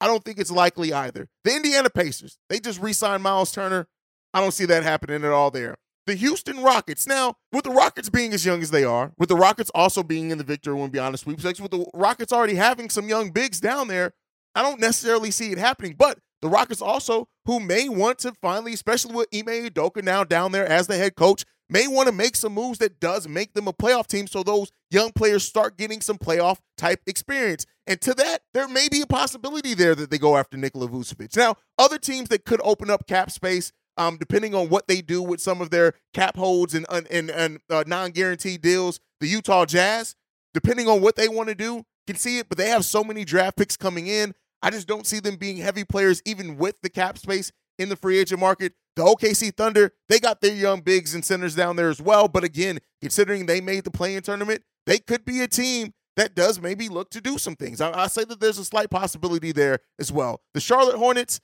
I 0.00 0.06
don't 0.06 0.24
think 0.24 0.38
it's 0.38 0.50
likely 0.50 0.92
either. 0.92 1.28
The 1.44 1.54
Indiana 1.54 1.88
Pacers, 1.88 2.38
they 2.48 2.60
just 2.60 2.80
re 2.80 2.92
signed 2.92 3.22
Miles 3.22 3.52
Turner. 3.52 3.86
I 4.34 4.40
don't 4.40 4.52
see 4.52 4.64
that 4.66 4.82
happening 4.82 5.24
at 5.24 5.30
all 5.30 5.50
there 5.50 5.76
the 6.06 6.14
Houston 6.14 6.62
Rockets. 6.62 7.06
Now, 7.06 7.36
with 7.52 7.64
the 7.64 7.70
Rockets 7.70 8.08
being 8.08 8.32
as 8.32 8.44
young 8.44 8.62
as 8.62 8.70
they 8.70 8.84
are, 8.84 9.12
with 9.18 9.28
the 9.28 9.36
Rockets 9.36 9.70
also 9.74 10.02
being 10.02 10.30
in 10.30 10.38
the 10.38 10.44
Victor 10.44 10.72
Wembanyama 10.72 11.18
sweepstakes, 11.18 11.60
with 11.60 11.70
the 11.70 11.86
Rockets 11.94 12.32
already 12.32 12.54
having 12.54 12.90
some 12.90 13.08
young 13.08 13.30
bigs 13.30 13.60
down 13.60 13.88
there, 13.88 14.12
I 14.54 14.62
don't 14.62 14.80
necessarily 14.80 15.30
see 15.30 15.52
it 15.52 15.58
happening. 15.58 15.94
But 15.96 16.18
the 16.40 16.48
Rockets 16.48 16.82
also, 16.82 17.28
who 17.46 17.60
may 17.60 17.88
want 17.88 18.18
to 18.20 18.32
finally, 18.42 18.72
especially 18.72 19.14
with 19.14 19.28
Ime 19.32 19.70
Udoka 19.70 20.02
now 20.02 20.24
down 20.24 20.52
there 20.52 20.66
as 20.66 20.86
the 20.86 20.96
head 20.96 21.14
coach, 21.14 21.44
may 21.70 21.86
want 21.86 22.06
to 22.06 22.12
make 22.12 22.36
some 22.36 22.52
moves 22.52 22.78
that 22.78 23.00
does 23.00 23.26
make 23.26 23.54
them 23.54 23.66
a 23.66 23.72
playoff 23.72 24.06
team 24.06 24.26
so 24.26 24.42
those 24.42 24.70
young 24.90 25.10
players 25.12 25.42
start 25.44 25.78
getting 25.78 26.00
some 26.00 26.18
playoff 26.18 26.58
type 26.76 27.00
experience. 27.06 27.64
And 27.86 28.00
to 28.02 28.14
that, 28.14 28.42
there 28.52 28.68
may 28.68 28.88
be 28.88 29.00
a 29.00 29.06
possibility 29.06 29.74
there 29.74 29.94
that 29.94 30.10
they 30.10 30.18
go 30.18 30.36
after 30.36 30.56
Nikola 30.56 30.88
Vucevic. 30.88 31.36
Now, 31.36 31.56
other 31.78 31.98
teams 31.98 32.28
that 32.28 32.44
could 32.44 32.60
open 32.62 32.90
up 32.90 33.06
cap 33.06 33.30
space 33.30 33.72
um, 34.02 34.16
depending 34.16 34.54
on 34.54 34.68
what 34.68 34.88
they 34.88 35.00
do 35.00 35.22
with 35.22 35.40
some 35.40 35.60
of 35.60 35.70
their 35.70 35.94
cap 36.12 36.36
holds 36.36 36.74
and 36.74 36.86
and, 36.90 37.30
and 37.30 37.60
uh, 37.70 37.84
non-guaranteed 37.86 38.60
deals, 38.60 39.00
the 39.20 39.26
Utah 39.26 39.64
Jazz, 39.64 40.14
depending 40.54 40.88
on 40.88 41.00
what 41.00 41.16
they 41.16 41.28
want 41.28 41.48
to 41.48 41.54
do, 41.54 41.84
can 42.06 42.16
see 42.16 42.38
it. 42.38 42.48
But 42.48 42.58
they 42.58 42.68
have 42.68 42.84
so 42.84 43.04
many 43.04 43.24
draft 43.24 43.56
picks 43.56 43.76
coming 43.76 44.06
in. 44.06 44.34
I 44.62 44.70
just 44.70 44.86
don't 44.86 45.06
see 45.06 45.20
them 45.20 45.36
being 45.36 45.56
heavy 45.56 45.84
players, 45.84 46.22
even 46.24 46.56
with 46.56 46.80
the 46.82 46.90
cap 46.90 47.18
space 47.18 47.52
in 47.78 47.88
the 47.88 47.96
free 47.96 48.18
agent 48.18 48.40
market. 48.40 48.74
The 48.94 49.02
OKC 49.02 49.56
Thunder, 49.56 49.92
they 50.08 50.18
got 50.18 50.40
their 50.40 50.54
young 50.54 50.80
bigs 50.82 51.14
and 51.14 51.24
centers 51.24 51.54
down 51.54 51.76
there 51.76 51.88
as 51.88 52.00
well. 52.00 52.28
But 52.28 52.44
again, 52.44 52.78
considering 53.00 53.46
they 53.46 53.60
made 53.60 53.84
the 53.84 53.90
play-in 53.90 54.22
tournament, 54.22 54.62
they 54.86 54.98
could 54.98 55.24
be 55.24 55.40
a 55.40 55.48
team 55.48 55.94
that 56.16 56.34
does 56.34 56.60
maybe 56.60 56.88
look 56.88 57.10
to 57.10 57.20
do 57.20 57.38
some 57.38 57.56
things. 57.56 57.80
I, 57.80 58.04
I 58.04 58.06
say 58.06 58.24
that 58.24 58.38
there's 58.38 58.58
a 58.58 58.64
slight 58.64 58.90
possibility 58.90 59.50
there 59.50 59.78
as 59.98 60.12
well. 60.12 60.42
The 60.52 60.60
Charlotte 60.60 60.96
Hornets, 60.96 61.40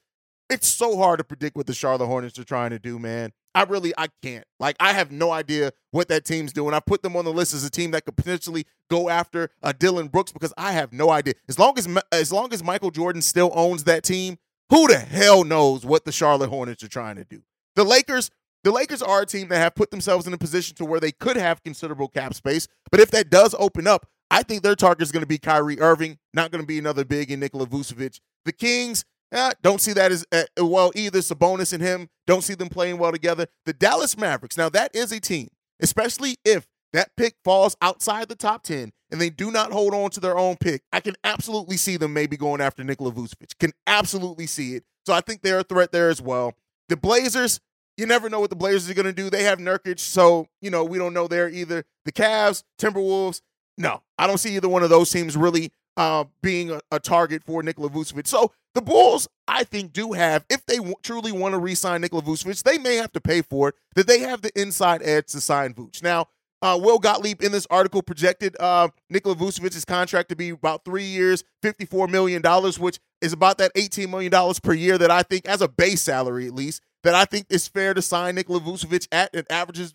it's 0.50 0.68
so 0.68 0.96
hard 0.96 1.18
to 1.18 1.24
predict 1.24 1.56
what 1.56 1.66
the 1.66 1.74
Charlotte 1.74 2.06
Hornets 2.06 2.38
are 2.38 2.44
trying 2.44 2.70
to 2.70 2.78
do, 2.78 2.98
man. 2.98 3.32
I 3.54 3.64
really 3.64 3.92
I 3.98 4.08
can't. 4.22 4.44
Like 4.60 4.76
I 4.78 4.92
have 4.92 5.10
no 5.10 5.30
idea 5.32 5.72
what 5.90 6.08
that 6.08 6.24
team's 6.24 6.52
doing. 6.52 6.74
I 6.74 6.80
put 6.80 7.02
them 7.02 7.16
on 7.16 7.24
the 7.24 7.32
list 7.32 7.54
as 7.54 7.64
a 7.64 7.70
team 7.70 7.90
that 7.90 8.04
could 8.04 8.16
potentially 8.16 8.66
go 8.88 9.08
after 9.08 9.50
uh, 9.62 9.72
Dillon 9.76 10.08
Brooks 10.08 10.32
because 10.32 10.52
I 10.56 10.72
have 10.72 10.92
no 10.92 11.10
idea. 11.10 11.34
As 11.48 11.58
long 11.58 11.76
as 11.78 11.88
as 12.12 12.32
long 12.32 12.52
as 12.52 12.62
Michael 12.62 12.90
Jordan 12.90 13.22
still 13.22 13.50
owns 13.54 13.84
that 13.84 14.04
team, 14.04 14.38
who 14.70 14.86
the 14.86 14.98
hell 14.98 15.44
knows 15.44 15.84
what 15.84 16.04
the 16.04 16.12
Charlotte 16.12 16.50
Hornets 16.50 16.82
are 16.82 16.88
trying 16.88 17.16
to 17.16 17.24
do? 17.24 17.42
The 17.74 17.84
Lakers, 17.84 18.30
the 18.64 18.70
Lakers 18.70 19.02
are 19.02 19.22
a 19.22 19.26
team 19.26 19.48
that 19.48 19.58
have 19.58 19.74
put 19.74 19.90
themselves 19.90 20.26
in 20.26 20.32
a 20.32 20.38
position 20.38 20.76
to 20.76 20.84
where 20.84 21.00
they 21.00 21.12
could 21.12 21.36
have 21.36 21.62
considerable 21.62 22.08
cap 22.08 22.34
space. 22.34 22.68
But 22.90 23.00
if 23.00 23.10
that 23.12 23.30
does 23.30 23.54
open 23.58 23.86
up, 23.86 24.06
I 24.30 24.42
think 24.42 24.62
their 24.62 24.76
target 24.76 25.02
is 25.02 25.12
going 25.12 25.22
to 25.22 25.28
be 25.28 25.38
Kyrie 25.38 25.80
Irving, 25.80 26.18
not 26.34 26.50
going 26.50 26.62
to 26.62 26.66
be 26.66 26.78
another 26.78 27.04
big 27.04 27.30
in 27.30 27.40
Nikola 27.40 27.66
Vucevic. 27.66 28.20
The 28.44 28.52
Kings, 28.52 29.04
Yeah, 29.32 29.52
don't 29.62 29.80
see 29.80 29.92
that 29.92 30.10
as 30.10 30.24
uh, 30.32 30.44
well 30.58 30.90
either. 30.94 31.18
Sabonis 31.18 31.72
and 31.72 31.82
him 31.82 32.08
don't 32.26 32.42
see 32.42 32.54
them 32.54 32.68
playing 32.68 32.98
well 32.98 33.12
together. 33.12 33.46
The 33.66 33.72
Dallas 33.72 34.16
Mavericks, 34.16 34.56
now 34.56 34.68
that 34.70 34.94
is 34.94 35.12
a 35.12 35.20
team, 35.20 35.48
especially 35.80 36.36
if 36.44 36.66
that 36.92 37.10
pick 37.16 37.34
falls 37.44 37.76
outside 37.82 38.28
the 38.28 38.34
top 38.34 38.62
10 38.62 38.92
and 39.10 39.20
they 39.20 39.30
do 39.30 39.50
not 39.50 39.72
hold 39.72 39.94
on 39.94 40.10
to 40.10 40.20
their 40.20 40.38
own 40.38 40.56
pick. 40.56 40.82
I 40.92 41.00
can 41.00 41.14
absolutely 41.24 41.76
see 41.76 41.96
them 41.96 42.12
maybe 42.12 42.36
going 42.36 42.60
after 42.60 42.82
Nikola 42.84 43.12
Vucevic. 43.12 43.58
Can 43.58 43.72
absolutely 43.86 44.46
see 44.46 44.74
it. 44.74 44.84
So 45.06 45.12
I 45.12 45.20
think 45.20 45.42
they're 45.42 45.60
a 45.60 45.64
threat 45.64 45.92
there 45.92 46.08
as 46.08 46.20
well. 46.20 46.54
The 46.88 46.96
Blazers, 46.96 47.60
you 47.96 48.06
never 48.06 48.30
know 48.30 48.40
what 48.40 48.50
the 48.50 48.56
Blazers 48.56 48.90
are 48.90 48.94
going 48.94 49.06
to 49.06 49.12
do. 49.12 49.30
They 49.30 49.44
have 49.44 49.58
Nurkic, 49.58 49.98
so, 49.98 50.46
you 50.60 50.70
know, 50.70 50.84
we 50.84 50.98
don't 50.98 51.14
know 51.14 51.28
there 51.28 51.48
either. 51.48 51.84
The 52.04 52.12
Cavs, 52.12 52.62
Timberwolves, 52.78 53.42
no, 53.76 54.02
I 54.18 54.26
don't 54.26 54.38
see 54.38 54.56
either 54.56 54.68
one 54.68 54.82
of 54.82 54.90
those 54.90 55.10
teams 55.10 55.36
really 55.36 55.72
uh, 55.96 56.24
being 56.42 56.70
a, 56.70 56.80
a, 56.90 57.00
target 57.00 57.42
for 57.44 57.62
Nikola 57.62 57.90
Vucevic. 57.90 58.26
So 58.26 58.52
the 58.78 58.84
Bulls, 58.84 59.28
I 59.48 59.64
think, 59.64 59.92
do 59.92 60.12
have, 60.12 60.44
if 60.48 60.64
they 60.66 60.76
w- 60.76 60.94
truly 61.02 61.32
want 61.32 61.52
to 61.52 61.58
re-sign 61.58 62.00
Nikola 62.00 62.22
Vucevic, 62.22 62.62
they 62.62 62.78
may 62.78 62.94
have 62.96 63.10
to 63.12 63.20
pay 63.20 63.42
for 63.42 63.70
it, 63.70 63.74
that 63.96 64.06
they 64.06 64.20
have 64.20 64.40
the 64.42 64.52
inside 64.60 65.02
edge 65.02 65.26
to 65.28 65.40
sign 65.40 65.74
Vuce. 65.74 66.00
Now, 66.00 66.26
uh, 66.62 66.78
Will 66.80 66.98
Gottlieb 67.00 67.42
in 67.42 67.50
this 67.50 67.66
article 67.70 68.02
projected 68.02 68.56
uh, 68.60 68.88
Nikola 69.10 69.34
Vucevic's 69.34 69.84
contract 69.84 70.28
to 70.28 70.36
be 70.36 70.50
about 70.50 70.84
three 70.84 71.04
years, 71.04 71.42
$54 71.64 72.08
million, 72.08 72.40
which 72.78 73.00
is 73.20 73.32
about 73.32 73.58
that 73.58 73.74
$18 73.74 74.08
million 74.08 74.54
per 74.62 74.72
year 74.72 74.96
that 74.96 75.10
I 75.10 75.22
think, 75.22 75.46
as 75.46 75.60
a 75.60 75.68
base 75.68 76.02
salary 76.02 76.46
at 76.46 76.54
least, 76.54 76.80
that 77.02 77.14
I 77.14 77.24
think 77.24 77.46
is 77.50 77.66
fair 77.66 77.94
to 77.94 78.02
sign 78.02 78.36
Nikola 78.36 78.60
Vucevic 78.60 79.08
at. 79.10 79.34
It 79.34 79.46
averages 79.50 79.92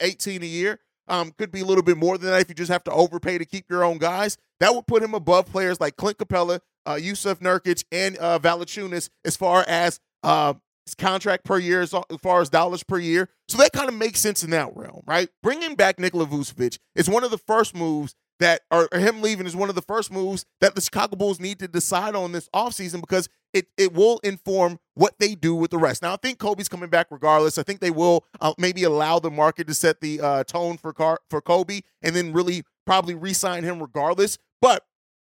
18 0.00 0.42
a 0.42 0.46
year. 0.46 0.80
Um, 1.06 1.32
could 1.36 1.52
be 1.52 1.60
a 1.60 1.64
little 1.64 1.82
bit 1.82 1.98
more 1.98 2.16
than 2.16 2.30
that 2.30 2.40
if 2.40 2.48
you 2.48 2.54
just 2.54 2.72
have 2.72 2.84
to 2.84 2.90
overpay 2.90 3.38
to 3.38 3.44
keep 3.44 3.68
your 3.68 3.84
own 3.84 3.98
guys. 3.98 4.38
That 4.60 4.74
would 4.74 4.86
put 4.86 5.02
him 5.02 5.14
above 5.14 5.46
players 5.46 5.80
like 5.80 5.96
Clint 5.96 6.16
Capela, 6.16 6.60
uh, 6.86 6.94
Jusuf 6.94 7.40
Nurkic, 7.40 7.84
and 7.92 8.16
uh, 8.18 8.38
Valanciunas 8.38 9.08
as 9.24 9.36
far 9.36 9.64
as 9.68 10.00
uh, 10.22 10.54
his 10.86 10.94
contract 10.94 11.44
per 11.44 11.58
year, 11.58 11.80
as 11.80 11.94
far 12.22 12.40
as 12.40 12.50
dollars 12.50 12.82
per 12.82 12.98
year. 12.98 13.28
So 13.48 13.58
that 13.58 13.72
kind 13.72 13.88
of 13.88 13.94
makes 13.94 14.20
sense 14.20 14.42
in 14.42 14.50
that 14.50 14.76
realm, 14.76 15.02
right? 15.06 15.28
Bringing 15.42 15.74
back 15.74 15.98
Nikola 15.98 16.26
Vucevic 16.26 16.78
is 16.94 17.08
one 17.08 17.24
of 17.24 17.30
the 17.30 17.38
first 17.38 17.74
moves 17.74 18.14
that, 18.40 18.62
or, 18.70 18.88
him 18.92 19.22
leaving 19.22 19.46
is 19.46 19.56
one 19.56 19.68
of 19.68 19.74
the 19.74 19.82
first 19.82 20.12
moves 20.12 20.44
that 20.60 20.74
the 20.74 20.80
Chicago 20.80 21.16
Bulls 21.16 21.40
need 21.40 21.58
to 21.60 21.68
decide 21.68 22.14
on 22.14 22.32
this 22.32 22.48
offseason 22.54 23.00
because 23.00 23.28
it, 23.52 23.68
it 23.78 23.92
will 23.92 24.18
inform 24.24 24.78
what 24.94 25.14
they 25.20 25.34
do 25.34 25.54
with 25.54 25.70
the 25.70 25.78
rest. 25.78 26.02
Now, 26.02 26.14
I 26.14 26.16
think 26.16 26.38
Kobe's 26.38 26.68
coming 26.68 26.90
back 26.90 27.06
regardless. 27.10 27.56
I 27.56 27.62
think 27.62 27.80
they 27.80 27.92
will 27.92 28.24
uh, 28.40 28.52
maybe 28.58 28.82
allow 28.82 29.20
the 29.20 29.30
market 29.30 29.68
to 29.68 29.74
set 29.74 30.00
the 30.00 30.20
uh, 30.20 30.44
tone 30.44 30.76
for 30.76 30.92
Car- 30.92 31.20
for 31.30 31.40
Kobe 31.40 31.82
and 32.02 32.16
then 32.16 32.32
really 32.32 32.64
probably 32.84 33.14
re-sign 33.14 33.62
him 33.62 33.80
regardless. 33.80 34.38
But 34.60 34.84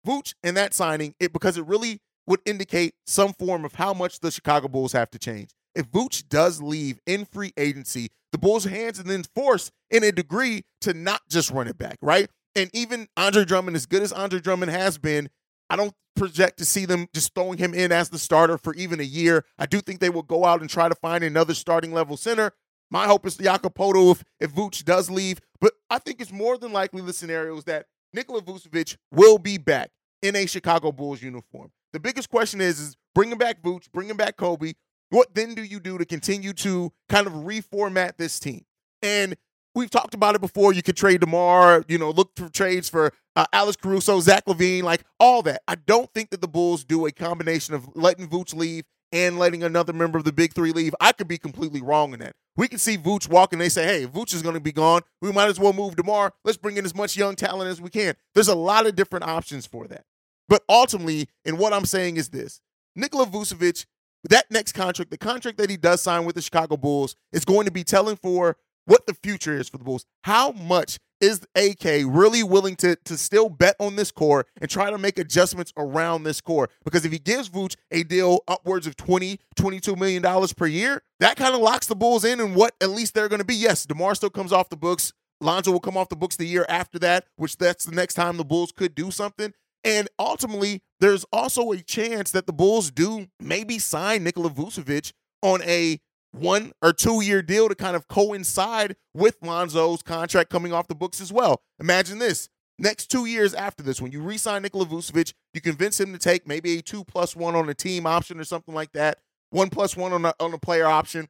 Vooch 0.05 0.33
and 0.43 0.55
that 0.55 0.73
signing, 0.73 1.15
it 1.19 1.33
because 1.33 1.57
it 1.57 1.65
really 1.65 1.99
would 2.27 2.39
indicate 2.45 2.93
some 3.05 3.33
form 3.33 3.65
of 3.65 3.75
how 3.75 3.93
much 3.93 4.19
the 4.19 4.31
Chicago 4.31 4.67
Bulls 4.67 4.93
have 4.93 5.11
to 5.11 5.19
change. 5.19 5.51
If 5.75 5.91
Vooch 5.91 6.27
does 6.29 6.61
leave 6.61 6.99
in 7.05 7.25
free 7.25 7.51
agency, 7.57 8.09
the 8.31 8.37
Bulls' 8.37 8.63
hands 8.63 8.99
and 8.99 9.09
then 9.09 9.23
forced 9.35 9.71
in 9.91 10.03
a 10.03 10.11
degree 10.11 10.63
to 10.81 10.93
not 10.93 11.21
just 11.29 11.51
run 11.51 11.67
it 11.67 11.77
back, 11.77 11.97
right? 12.01 12.29
And 12.55 12.69
even 12.73 13.07
Andre 13.17 13.43
Drummond, 13.43 13.75
as 13.75 13.85
good 13.85 14.01
as 14.01 14.13
Andre 14.13 14.39
Drummond 14.39 14.71
has 14.71 14.97
been, 14.97 15.29
I 15.69 15.75
don't 15.75 15.93
project 16.15 16.57
to 16.59 16.65
see 16.65 16.85
them 16.85 17.07
just 17.13 17.33
throwing 17.35 17.57
him 17.57 17.73
in 17.73 17.91
as 17.91 18.09
the 18.09 18.17
starter 18.17 18.57
for 18.57 18.73
even 18.75 18.99
a 18.99 19.03
year. 19.03 19.43
I 19.59 19.65
do 19.65 19.81
think 19.81 19.99
they 19.99 20.09
will 20.09 20.23
go 20.23 20.45
out 20.45 20.61
and 20.61 20.69
try 20.69 20.87
to 20.87 20.95
find 20.95 21.23
another 21.23 21.53
starting 21.53 21.91
level 21.91 22.15
center. 22.15 22.53
My 22.89 23.05
hope 23.07 23.25
is 23.25 23.35
Jakob 23.35 23.73
Poeltl 23.75 24.11
if, 24.11 24.23
if 24.39 24.53
Vooch 24.53 24.85
does 24.85 25.09
leave. 25.09 25.39
But 25.59 25.73
I 25.89 25.99
think 25.99 26.21
it's 26.21 26.31
more 26.31 26.57
than 26.57 26.71
likely 26.71 27.01
the 27.01 27.13
scenario 27.13 27.57
is 27.57 27.65
that 27.65 27.87
Nikola 28.15 28.41
Vucevic 28.41 28.95
will 29.11 29.37
be 29.37 29.57
back 29.57 29.91
in 30.21 30.35
a 30.35 30.45
Chicago 30.45 30.91
Bulls 30.91 31.21
uniform. 31.21 31.71
The 31.93 31.99
biggest 31.99 32.29
question 32.29 32.61
is, 32.61 32.79
is 32.79 32.95
bringing 33.13 33.37
back 33.37 33.61
Vooch, 33.61 33.91
bringing 33.91 34.15
back 34.15 34.37
Kobe. 34.37 34.73
What 35.09 35.35
then 35.35 35.53
do 35.53 35.63
you 35.63 35.79
do 35.79 35.97
to 35.97 36.05
continue 36.05 36.53
to 36.53 36.91
kind 37.09 37.27
of 37.27 37.33
reformat 37.33 38.17
this 38.17 38.39
team? 38.39 38.65
And 39.01 39.35
we've 39.75 39.89
talked 39.89 40.13
about 40.13 40.33
it 40.33 40.41
before. 40.41 40.73
You 40.73 40.81
could 40.81 40.97
trade 40.97 41.19
DeMar, 41.19 41.83
you 41.87 41.97
know, 41.97 42.09
look 42.09 42.31
for 42.35 42.49
trades 42.49 42.89
for 42.89 43.11
uh, 43.35 43.45
Alex 43.53 43.75
Caruso, 43.75 44.19
Zach 44.21 44.45
LaVine, 44.45 44.83
like 44.83 45.03
all 45.19 45.41
that. 45.43 45.61
I 45.67 45.75
don't 45.75 46.11
think 46.13 46.29
that 46.31 46.41
the 46.41 46.47
Bulls 46.47 46.83
do 46.83 47.05
a 47.05 47.11
combination 47.11 47.75
of 47.75 47.87
letting 47.95 48.27
Vooch 48.27 48.55
leave 48.55 48.85
and 49.15 49.39
letting 49.39 49.63
another 49.63 49.93
member 49.93 50.17
of 50.17 50.25
the 50.25 50.33
big 50.33 50.53
three 50.53 50.73
leave. 50.73 50.93
I 50.99 51.13
could 51.13 51.29
be 51.29 51.37
completely 51.37 51.81
wrong 51.81 52.11
in 52.11 52.19
that. 52.19 52.33
We 52.57 52.67
can 52.67 52.79
see 52.79 52.97
Vooch 52.97 53.29
walk 53.29 53.53
and 53.53 53.61
they 53.61 53.69
say, 53.69 53.85
hey, 53.85 54.05
Vooch 54.05 54.33
is 54.33 54.41
going 54.41 54.55
to 54.55 54.61
be 54.61 54.73
gone. 54.73 55.03
We 55.21 55.31
might 55.31 55.47
as 55.47 55.57
well 55.57 55.71
move 55.71 55.95
DeMar. 55.95 56.33
Let's 56.43 56.57
bring 56.57 56.75
in 56.75 56.83
as 56.83 56.93
much 56.93 57.15
young 57.15 57.35
talent 57.37 57.69
as 57.69 57.79
we 57.79 57.89
can. 57.89 58.15
There's 58.33 58.49
a 58.49 58.55
lot 58.55 58.85
of 58.85 58.95
different 58.95 59.25
options 59.25 59.65
for 59.65 59.87
that. 59.87 60.03
But 60.49 60.63
ultimately, 60.67 61.29
and 61.45 61.57
what 61.57 61.71
I'm 61.71 61.85
saying 61.85 62.17
is 62.17 62.29
this 62.29 62.59
Nikola 62.93 63.25
Vucevic, 63.25 63.85
that 64.25 64.51
next 64.51 64.73
contract, 64.73 65.11
the 65.11 65.17
contract 65.17 65.57
that 65.59 65.69
he 65.69 65.77
does 65.77 66.01
sign 66.01 66.25
with 66.25 66.35
the 66.35 66.41
Chicago 66.41 66.75
Bulls, 66.75 67.15
is 67.31 67.45
going 67.45 67.65
to 67.67 67.71
be 67.71 67.85
telling 67.85 68.17
for 68.17 68.57
what 68.85 69.07
the 69.07 69.13
future 69.13 69.57
is 69.57 69.69
for 69.69 69.77
the 69.77 69.85
Bulls. 69.85 70.05
How 70.25 70.51
much 70.51 70.99
is 71.25 71.41
AK 71.55 72.05
really 72.07 72.43
willing 72.43 72.75
to, 72.77 72.95
to 73.05 73.17
still 73.17 73.49
bet 73.49 73.75
on 73.79 73.95
this 73.95 74.11
core 74.11 74.45
and 74.61 74.69
try 74.69 74.91
to 74.91 74.97
make 74.97 75.17
adjustments 75.17 75.73
around 75.75 76.23
this 76.23 76.39
core? 76.39 76.69
Because 76.83 77.03
if 77.03 77.11
he 77.11 77.19
gives 77.19 77.49
Vooch 77.49 77.75
a 77.91 78.03
deal 78.03 78.41
upwards 78.47 78.85
of 78.85 78.95
20, 78.95 79.39
22 79.55 79.95
million 79.95 80.21
dollars 80.21 80.53
per 80.53 80.67
year, 80.67 81.01
that 81.19 81.35
kind 81.35 81.55
of 81.55 81.61
locks 81.61 81.87
the 81.87 81.95
Bulls 81.95 82.23
in 82.23 82.39
and 82.39 82.55
what 82.55 82.75
at 82.79 82.91
least 82.91 83.13
they're 83.13 83.29
going 83.29 83.39
to 83.39 83.45
be. 83.45 83.55
Yes, 83.55 83.85
DeMar 83.85 84.15
still 84.15 84.29
comes 84.29 84.53
off 84.53 84.69
the 84.69 84.77
books. 84.77 85.13
Lonzo 85.41 85.71
will 85.71 85.79
come 85.79 85.97
off 85.97 86.09
the 86.09 86.15
books 86.15 86.37
the 86.37 86.45
year 86.45 86.65
after 86.69 86.99
that, 86.99 87.25
which 87.35 87.57
that's 87.57 87.85
the 87.85 87.95
next 87.95 88.13
time 88.13 88.37
the 88.37 88.45
Bulls 88.45 88.71
could 88.71 88.95
do 88.95 89.11
something. 89.11 89.53
And 89.83 90.07
ultimately, 90.17 90.81
there's 90.99 91.25
also 91.31 91.71
a 91.71 91.81
chance 91.81 92.31
that 92.31 92.47
the 92.47 92.53
Bulls 92.53 92.91
do 92.91 93.27
maybe 93.39 93.79
sign 93.79 94.23
Nikola 94.23 94.49
Vucevic 94.49 95.11
on 95.41 95.61
a 95.63 95.99
one 96.35 96.73
or 96.81 96.93
two 96.93 97.21
year 97.21 97.41
deal 97.41 97.69
to 97.69 97.75
kind 97.75 97.95
of 97.95 98.07
coincide 98.07 98.95
with 99.13 99.37
Lonzo's 99.41 100.01
contract 100.01 100.49
coming 100.49 100.73
off 100.73 100.87
the 100.87 100.95
books 100.95 101.21
as 101.21 101.31
well. 101.31 101.61
Imagine 101.79 102.19
this. 102.19 102.49
Next 102.77 103.07
two 103.07 103.25
years 103.25 103.53
after 103.53 103.81
this, 103.81 104.01
when 104.01 104.11
you 104.11 104.21
re-sign 104.21 104.61
Nikola 104.61 104.85
Vucevic, 104.85 105.33
you 105.53 105.61
convince 105.61 105.97
him 105.99 106.11
to 106.11 106.19
take 106.19 106.45
maybe 106.45 106.77
a 106.77 106.81
two 106.81 107.05
plus 107.05 107.35
one 107.35 107.55
on 107.55 107.69
a 107.69 107.73
team 107.73 108.05
option 108.05 108.37
or 108.37 108.43
something 108.43 108.75
like 108.75 108.91
that, 108.91 109.19
one 109.49 109.69
plus 109.69 109.95
one 109.95 110.11
on 110.11 110.25
a, 110.25 110.33
on 110.41 110.53
a 110.53 110.57
player 110.57 110.85
option. 110.85 111.29